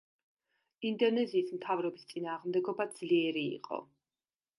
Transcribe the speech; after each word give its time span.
ინდონეზიის 0.89 1.51
მთავრობის 1.57 2.07
წინააღმდეგობა 2.13 2.87
ძლიერი 2.95 3.45
იყო. 3.59 3.79